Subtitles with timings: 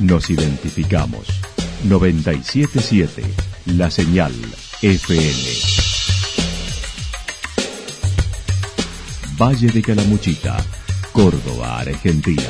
[0.00, 1.26] Nos identificamos.
[1.84, 3.22] 977
[3.66, 4.32] La Señal
[4.80, 5.34] FM.
[9.38, 10.56] Valle de Calamuchita,
[11.12, 12.42] Córdoba, Argentina.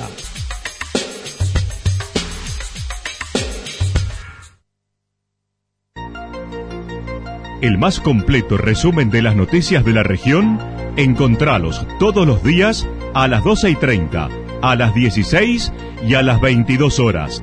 [7.60, 10.58] El más completo resumen de las noticias de la región,
[10.96, 14.28] encontralos todos los días a las 12 y 30,
[14.62, 15.72] a las 16
[16.06, 17.42] y a las 22 horas.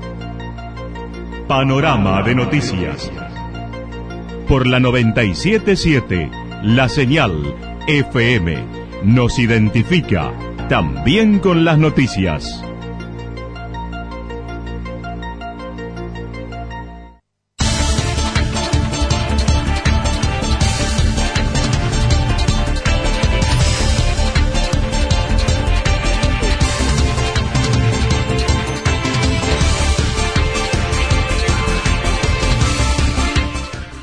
[1.48, 3.12] Panorama de noticias.
[4.48, 6.30] Por la 977,
[6.64, 7.56] la señal
[7.88, 8.58] FM
[9.04, 10.32] nos identifica
[10.70, 12.64] también con las noticias.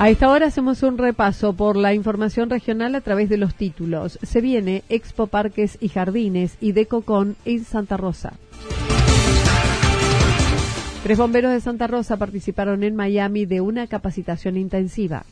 [0.04, 4.18] A esta hora hacemos un repaso por la información regional a través de los títulos.
[4.22, 8.34] Se viene Expo Parques y Jardines y Decocon en Santa Rosa.
[11.04, 15.24] Tres bomberos de Santa Rosa participaron en Miami de una capacitación intensiva.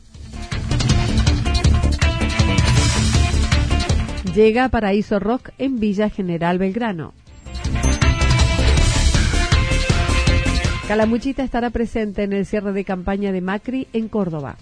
[4.33, 7.13] Llega Paraíso Rock en Villa General Belgrano.
[10.87, 14.57] Calamuchita estará presente en el cierre de campaña de Macri en Córdoba.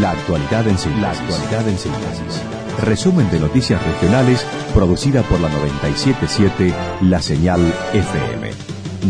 [0.00, 2.42] La actualidad en síntesis.
[2.82, 4.44] Resumen de noticias regionales
[4.74, 7.60] producida por la 977 La Señal
[7.94, 8.50] FM.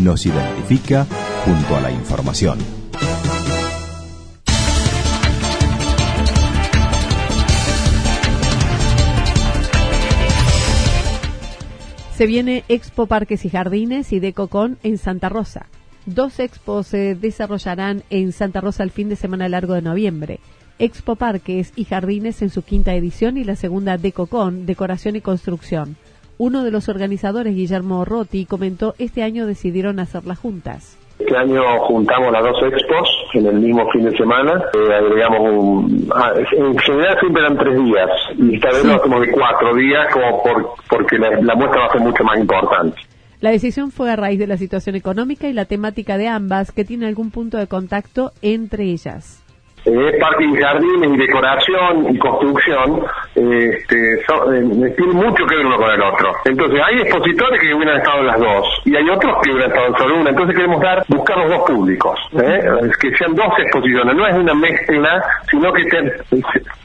[0.03, 1.05] Nos identifica
[1.43, 2.76] junto a la información.
[12.17, 15.67] Se viene Expo Parques y Jardines y Decocon en Santa Rosa.
[16.07, 20.39] Dos expos se desarrollarán en Santa Rosa el fin de semana largo de noviembre.
[20.79, 25.95] Expo Parques y Jardines en su quinta edición y la segunda Decocon, Decoración y Construcción.
[26.39, 30.97] Uno de los organizadores, Guillermo Rotti, comentó este año decidieron hacerlas juntas.
[31.19, 34.63] Este año juntamos las dos expos en el mismo fin de semana.
[34.73, 36.09] Eh, agregamos un.
[36.13, 40.07] ah, en general siempre eran tres días y esta vez lo hacemos de cuatro días
[40.13, 42.97] como por, porque la, la muestra va a ser mucho más importante.
[43.39, 46.85] La decisión fue a raíz de la situación económica y la temática de ambas, que
[46.85, 49.43] tiene algún punto de contacto entre ellas.
[49.89, 53.03] Eh, parques y jardines y decoración y construcción
[53.35, 56.33] este, son- eh, tienen mucho que ver uno con el otro.
[56.43, 59.87] Entonces hay expositores que hubieran estado en las dos y hay otros que hubieran estado
[59.87, 60.29] en solo una.
[60.31, 62.59] Entonces queremos dar, buscar los dos públicos, ¿eh?
[62.99, 65.83] Que sean dos exposiciones, no es una mezcla, sino que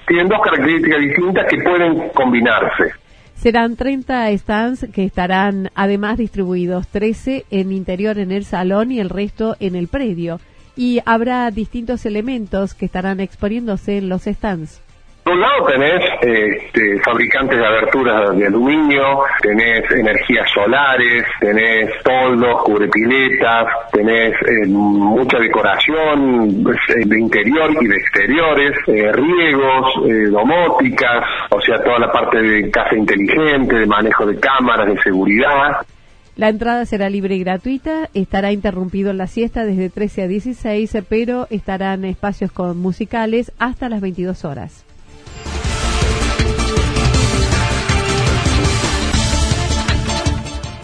[0.06, 2.92] tienen dos características distintas que pueden combinarse.
[3.34, 9.10] Serán 30 stands que estarán además distribuidos 13 en interior en el salón y el
[9.10, 10.38] resto en el predio.
[10.77, 14.81] Y habrá distintos elementos que estarán exponiéndose en los stands.
[15.22, 22.62] Por un lado tenés este, fabricantes de aberturas de aluminio, tenés energías solares, tenés toldos,
[22.65, 31.25] cubrepiletas, tenés eh, mucha decoración eh, de interior y de exteriores, eh, riegos, eh, domóticas,
[31.50, 35.87] o sea, toda la parte de casa inteligente, de manejo de cámaras, de seguridad.
[36.34, 40.97] La entrada será libre y gratuita, estará interrumpido en la siesta desde 13 a 16,
[41.06, 44.84] pero estarán espacios con musicales hasta las 22 horas.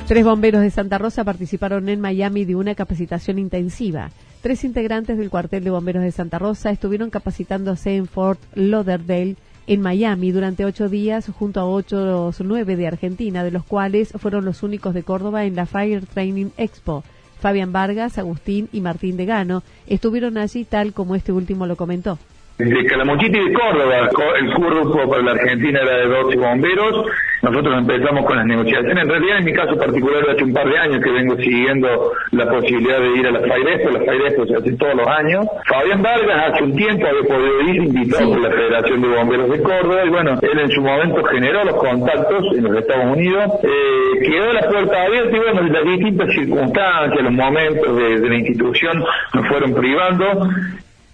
[0.06, 4.10] Tres bomberos de Santa Rosa participaron en Miami de una capacitación intensiva.
[4.42, 9.36] Tres integrantes del cuartel de bomberos de Santa Rosa estuvieron capacitándose en Fort Lauderdale,
[9.68, 14.46] en Miami, durante ocho días junto a otros nueve de Argentina, de los cuales fueron
[14.46, 17.04] los únicos de Córdoba en la Fire Training Expo.
[17.38, 22.18] Fabián Vargas, Agustín y Martín Degano estuvieron allí tal como este último lo comentó.
[22.58, 27.06] De Calamuchita y de Córdoba, el grupo para la Argentina era de 12 bomberos.
[27.40, 29.04] Nosotros empezamos con las negociaciones.
[29.04, 32.50] En realidad, en mi caso particular, hace un par de años que vengo siguiendo la
[32.50, 33.90] posibilidad de ir a la Fire Expo.
[33.90, 35.46] La Fire Expo se hace todos los años.
[35.68, 39.62] Fabián Vargas hace un tiempo había podido ir, invitado por la Federación de Bomberos de
[39.62, 40.04] Córdoba.
[40.04, 43.52] Y bueno, él en su momento generó los contactos en los Estados Unidos.
[43.62, 48.34] Eh, quedó la puerta abierta y bueno, las distintas circunstancias, los momentos de, de la
[48.34, 50.48] institución nos fueron privando.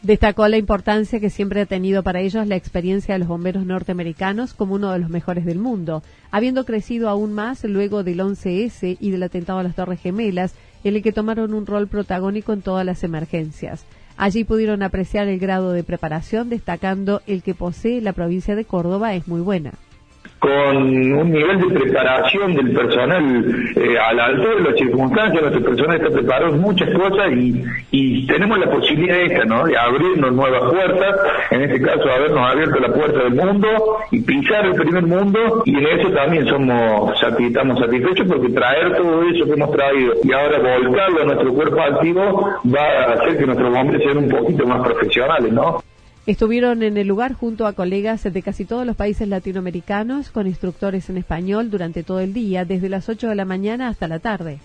[0.04, 4.52] Destacó la importancia que siempre ha tenido para ellos la experiencia de los bomberos norteamericanos
[4.52, 9.10] como uno de los mejores del mundo, habiendo crecido aún más luego del 11S y
[9.10, 10.52] del atentado a las Torres Gemelas,
[10.84, 13.86] en el que tomaron un rol protagónico en todas las emergencias.
[14.18, 19.14] Allí pudieron apreciar el grado de preparación, destacando el que posee la provincia de Córdoba
[19.14, 19.72] es muy buena.
[20.44, 23.46] Con un nivel de preparación del personal
[23.76, 28.26] eh, a la altura de las circunstancias, nuestro personal está preparado en muchas cosas y,
[28.26, 29.64] tenemos la posibilidad esta, ¿no?
[29.64, 31.20] De abrirnos nuevas puertas,
[31.50, 33.68] en este caso habernos abierto la puerta del mundo
[34.10, 39.22] y pisar el primer mundo y en eso también somos estamos satisfechos porque traer todo
[39.22, 43.46] eso que hemos traído y ahora volcarlo a nuestro cuerpo activo va a hacer que
[43.46, 45.78] nuestros hombres sean un poquito más profesionales, ¿no?
[46.26, 51.10] Estuvieron en el lugar junto a colegas de casi todos los países latinoamericanos con instructores
[51.10, 54.58] en español durante todo el día, desde las 8 de la mañana hasta la tarde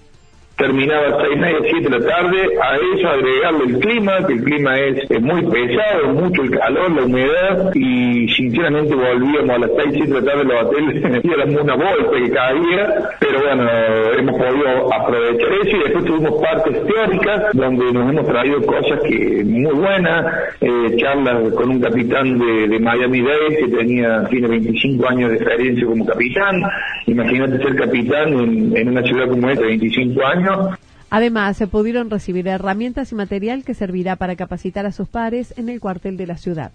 [0.59, 4.43] terminaba seis y media, siete de la tarde, a eso agregarle el clima, que el
[4.43, 9.91] clima es, muy pesado, mucho el calor, la humedad, y sinceramente volvíamos a las seis,
[9.93, 13.69] siete de la tarde los hoteles y éramos una bolsa que caía, pero bueno,
[14.17, 19.43] hemos podido aprovechar eso y después tuvimos partes teóricas donde nos hemos traído cosas que
[19.45, 20.25] muy buenas,
[20.59, 25.85] eh, charlas con un capitán de, Miami Dade que tenía, tiene 25 años de experiencia
[25.85, 26.61] como capitán,
[27.05, 30.48] imagínate ser capitán en, en una ciudad como esta, 25 años,
[31.09, 35.69] Además, se pudieron recibir herramientas y material que servirá para capacitar a sus pares en
[35.69, 36.71] el cuartel de la ciudad.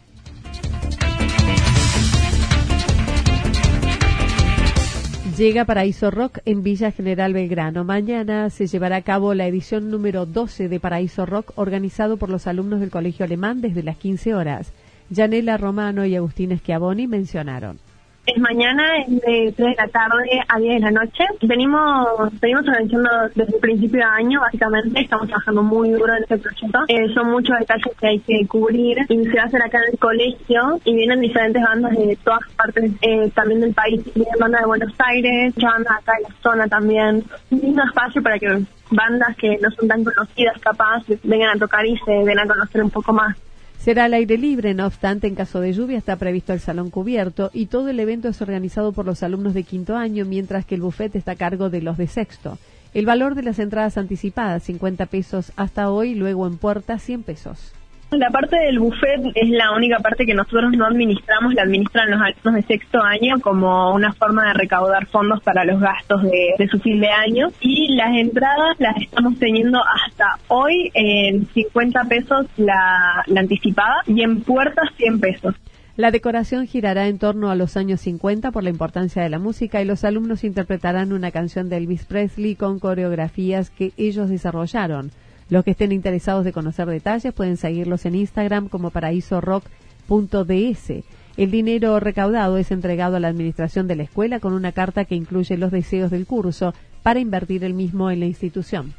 [5.36, 7.82] Llega Paraíso Rock en Villa General Belgrano.
[7.82, 12.46] Mañana se llevará a cabo la edición número 12 de Paraíso Rock organizado por los
[12.46, 14.72] alumnos del Colegio Alemán desde las 15 horas.
[15.12, 17.78] Janela Romano y Agustín Schiavoni mencionaron.
[18.26, 21.24] Es mañana, es de 3 de la tarde a 10 de la noche.
[21.42, 25.00] Venimos, venimos organizando desde el principio de año, básicamente.
[25.02, 26.78] Estamos trabajando muy duro en este proyecto.
[26.88, 30.80] Eh, son muchos detalles que hay que cubrir y se va acá en el colegio
[30.84, 34.02] y vienen diferentes bandas de todas partes eh, también del país.
[34.14, 37.24] Vienen bandas de Buenos Aires, bandas acá en la zona también.
[37.50, 41.96] Un espacio para que bandas que no son tan conocidas capaz vengan a tocar y
[41.98, 43.36] se den a conocer un poco más.
[43.84, 47.50] Será al aire libre, no obstante, en caso de lluvia está previsto el salón cubierto
[47.52, 50.80] y todo el evento es organizado por los alumnos de quinto año, mientras que el
[50.80, 52.56] buffet está a cargo de los de sexto.
[52.94, 57.74] El valor de las entradas anticipadas, 50 pesos hasta hoy, luego en puerta, 100 pesos.
[58.10, 62.20] La parte del buffet es la única parte que nosotros no administramos, la administran los
[62.20, 66.78] alumnos de sexto año como una forma de recaudar fondos para los gastos de, su
[66.78, 67.48] fin de año.
[67.60, 74.22] Y las entradas las estamos teniendo hasta hoy en 50 pesos la, la anticipada y
[74.22, 75.54] en puertas 100 pesos.
[75.96, 79.80] La decoración girará en torno a los años 50 por la importancia de la música
[79.80, 85.12] y los alumnos interpretarán una canción de Elvis Presley con coreografías que ellos desarrollaron.
[85.50, 90.92] Los que estén interesados de conocer detalles pueden seguirlos en Instagram como paraísorock.ds.
[91.36, 95.16] El dinero recaudado es entregado a la administración de la escuela con una carta que
[95.16, 98.94] incluye los deseos del curso para invertir el mismo en la institución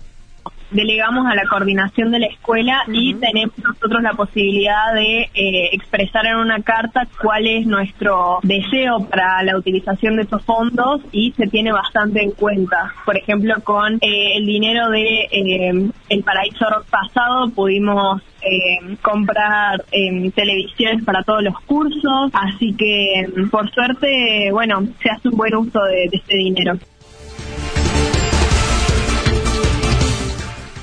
[0.71, 6.25] delegamos a la coordinación de la escuela y tenemos nosotros la posibilidad de eh, expresar
[6.25, 11.47] en una carta cuál es nuestro deseo para la utilización de estos fondos y se
[11.47, 12.94] tiene bastante en cuenta.
[13.06, 18.21] Por ejemplo, con eh, el dinero de eh, el paraíso pasado pudimos
[19.01, 19.83] comprar
[20.35, 25.81] televisiones para todos los cursos, así que por suerte, bueno, se hace un buen uso
[25.85, 26.77] de, de este dinero.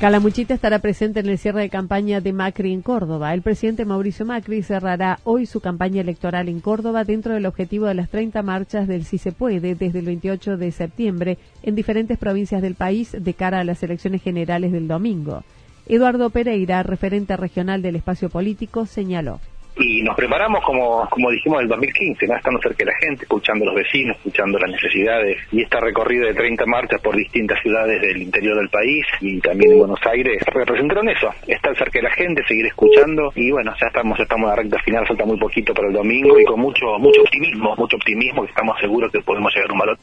[0.02, 3.32] Calamuchita estará presente en el cierre de campaña de Macri en Córdoba.
[3.34, 7.94] El presidente Mauricio Macri cerrará hoy su campaña electoral en Córdoba dentro del objetivo de
[7.94, 12.62] las 30 marchas del Si se puede desde el 28 de septiembre en diferentes provincias
[12.62, 15.44] del país de cara a las elecciones generales del domingo.
[15.86, 19.38] Eduardo Pereira, referente regional del espacio político, señaló
[19.76, 22.36] y nos preparamos como, como dijimos en el 2015, ¿no?
[22.36, 26.26] estando cerca de la gente, escuchando a los vecinos, escuchando las necesidades y esta recorrida
[26.26, 30.42] de 30 marchas por distintas ciudades del interior del país y también en Buenos Aires
[30.46, 34.50] representaron eso, estar cerca de la gente, seguir escuchando y bueno, ya estamos, estamos en
[34.50, 37.96] la recta final, falta muy poquito para el domingo y con mucho, mucho optimismo, mucho
[37.96, 39.98] optimismo que estamos seguros que podemos llegar a un valor.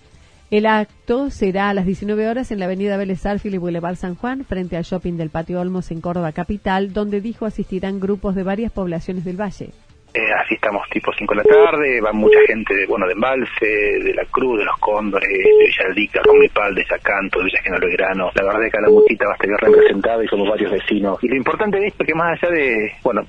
[0.51, 4.15] El acto será a las 19 horas en la avenida Vélez Arfil y Boulevard San
[4.15, 8.41] Juan, frente al shopping del Patio Olmos en Córdoba Capital, donde dijo asistirán grupos de
[8.41, 9.69] varias poblaciones del valle.
[10.13, 13.65] Eh, así estamos tipo 5 de la tarde, va mucha gente de, bueno, de Embalse,
[13.65, 17.79] de La Cruz, de Los Cóndores, de Villaldica, Romipal, de Sacanto, de Villa General.
[17.99, 21.17] La verdad es que Calamuchita va a estar representada y somos varios vecinos.
[21.21, 23.21] Y lo importante de esto es que más allá de, bueno,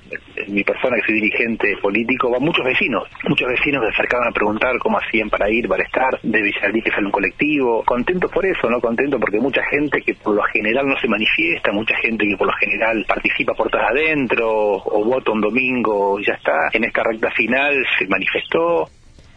[0.47, 3.07] mi persona que soy dirigente político, va muchos vecinos.
[3.27, 6.19] Muchos vecinos se acercaban a preguntar cómo hacían para ir, para estar.
[6.21, 7.83] De Villaldica sale un colectivo.
[7.85, 8.79] Contento por eso, ¿no?
[8.79, 12.47] Contento porque mucha gente que por lo general no se manifiesta, mucha gente que por
[12.47, 17.03] lo general participa por puertas adentro o vota un domingo y ya está en esta
[17.03, 18.89] recta final se manifestó.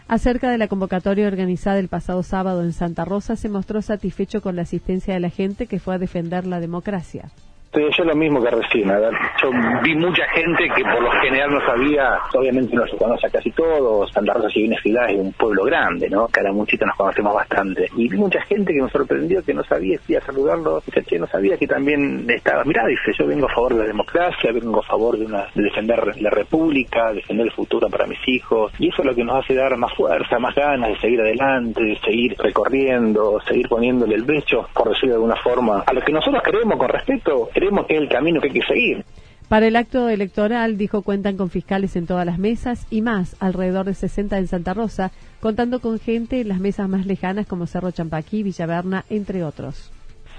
[0.06, 4.56] Acerca de la convocatoria organizada el pasado sábado en Santa Rosa, se mostró satisfecho con
[4.56, 7.30] la asistencia de la gente que fue a defender la democracia
[7.74, 9.50] Te decía lo mismo que recién, a yo
[9.82, 13.50] vi mucha gente que por lo general no sabía, obviamente no se conoce a casi
[13.50, 16.28] todos, Santa Rosa si bien es un pueblo grande, ¿no?
[16.28, 17.88] Caramuchita nos conocemos bastante.
[17.96, 21.18] Y vi mucha gente que me sorprendió que no sabía, fui a saludarlo, dice, che,
[21.18, 24.78] no sabía que también estaba, mirá, dice, yo vengo a favor de la democracia, vengo
[24.78, 28.90] a favor de, una, de defender la república, defender el futuro para mis hijos, y
[28.90, 31.98] eso es lo que nos hace dar más fuerza, más ganas de seguir adelante, de
[31.98, 36.40] seguir recorriendo, seguir poniéndole el pecho, por decirlo de alguna forma, a lo que nosotros
[36.44, 39.04] creemos con respeto, creemos que es el camino que hay que seguir.
[39.49, 43.87] Para el acto electoral, dijo, cuentan con fiscales en todas las mesas y más, alrededor
[43.87, 47.90] de 60 en Santa Rosa, contando con gente en las mesas más lejanas como Cerro
[47.90, 49.92] Champaquí, Villaverna, entre otros.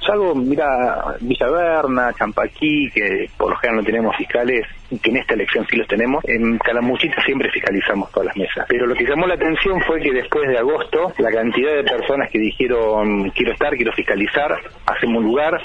[0.06, 5.66] Salvo, mira, Villaverna, Champaquí, que por lo general no tenemos fiscales, que en esta elección
[5.70, 8.66] sí los tenemos, en Calamuchita siempre fiscalizamos todas las mesas.
[8.68, 12.30] Pero lo que llamó la atención fue que después de agosto, la cantidad de personas
[12.32, 15.62] que dijeron, quiero estar, quiero fiscalizar, hacemos un lugar,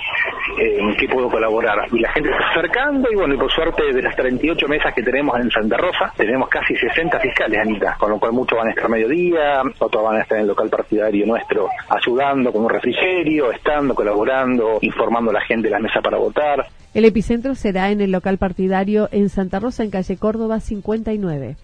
[0.59, 1.87] eh, en qué puedo colaborar.
[1.93, 5.03] Y la gente está acercando y bueno, y por suerte de las 38 mesas que
[5.03, 8.71] tenemos en Santa Rosa, tenemos casi 60 fiscales, Anita, con lo cual muchos van a
[8.71, 12.71] estar a mediodía, otros van a estar en el local partidario nuestro ayudando con un
[12.71, 16.67] refrigerio, estando, colaborando informando a la gente de la mesa para votar.
[16.93, 21.57] El epicentro será en el local partidario en Santa Rosa, en calle Córdoba 59.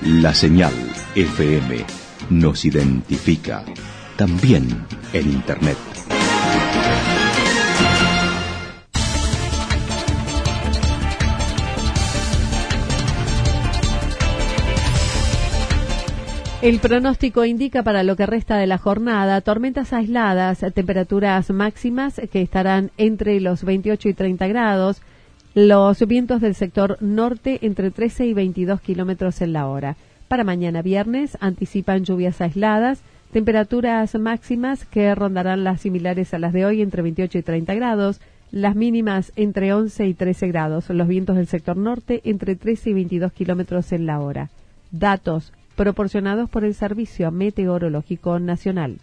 [0.06, 0.74] La señal
[1.16, 1.86] FM
[2.30, 3.64] nos identifica,
[4.16, 4.68] también
[5.14, 5.78] en Internet.
[16.64, 22.42] El pronóstico indica para lo que resta de la jornada tormentas aisladas, temperaturas máximas que
[22.42, 25.02] estarán entre los 28 y 30 grados,
[25.56, 29.98] los vientos del sector norte entre 13 y 22 kilómetros en la hora.
[30.30, 33.02] Para mañana viernes anticipan lluvias aisladas,
[33.34, 38.22] temperaturas máximas que rondarán las similares a las de hoy entre 28 y 30 grados,
[38.52, 42.94] las mínimas entre 11 y 13 grados, los vientos del sector norte entre 13 y
[42.94, 44.50] 22 kilómetros en la hora.
[44.92, 49.00] Datos proporcionados por el Servicio Meteorológico Nacional.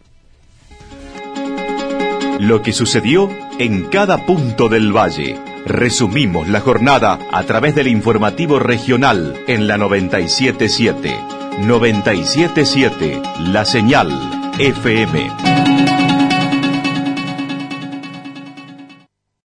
[2.39, 5.37] Lo que sucedió en cada punto del valle.
[5.67, 11.40] Resumimos la jornada a través del informativo regional en la 977.
[11.59, 14.09] 977 La Señal
[14.59, 16.20] FM.